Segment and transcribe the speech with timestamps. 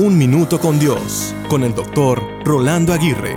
[0.00, 3.34] Un Minuto con Dios, con el doctor Rolando Aguirre.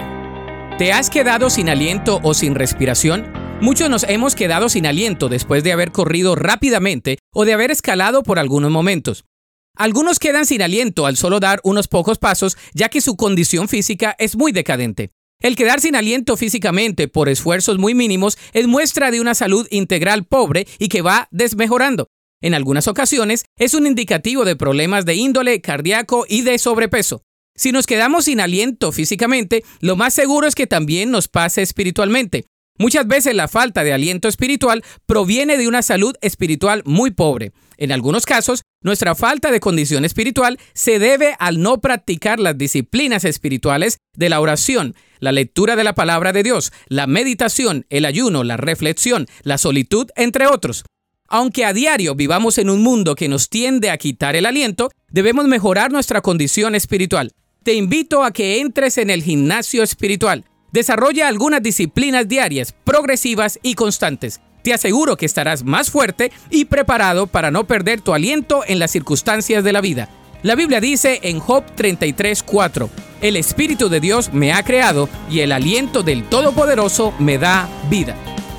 [0.77, 3.33] ¿Te has quedado sin aliento o sin respiración?
[3.61, 8.21] Muchos nos hemos quedado sin aliento después de haber corrido rápidamente o de haber escalado
[8.21, 9.25] por algunos momentos.
[9.75, 14.15] Algunos quedan sin aliento al solo dar unos pocos pasos ya que su condición física
[14.19, 15.09] es muy decadente.
[15.39, 20.25] El quedar sin aliento físicamente por esfuerzos muy mínimos es muestra de una salud integral
[20.25, 22.07] pobre y que va desmejorando.
[22.41, 27.21] En algunas ocasiones es un indicativo de problemas de índole cardíaco y de sobrepeso.
[27.55, 32.45] Si nos quedamos sin aliento físicamente, lo más seguro es que también nos pase espiritualmente.
[32.79, 37.51] Muchas veces la falta de aliento espiritual proviene de una salud espiritual muy pobre.
[37.77, 43.23] En algunos casos, nuestra falta de condición espiritual se debe al no practicar las disciplinas
[43.23, 48.43] espirituales de la oración, la lectura de la palabra de Dios, la meditación, el ayuno,
[48.43, 50.83] la reflexión, la solitud, entre otros.
[51.33, 55.45] Aunque a diario vivamos en un mundo que nos tiende a quitar el aliento, debemos
[55.45, 57.31] mejorar nuestra condición espiritual.
[57.63, 60.43] Te invito a que entres en el gimnasio espiritual.
[60.73, 64.41] Desarrolla algunas disciplinas diarias, progresivas y constantes.
[64.61, 68.91] Te aseguro que estarás más fuerte y preparado para no perder tu aliento en las
[68.91, 70.09] circunstancias de la vida.
[70.43, 72.89] La Biblia dice en Job 33:4,
[73.21, 78.17] El Espíritu de Dios me ha creado y el aliento del Todopoderoso me da vida.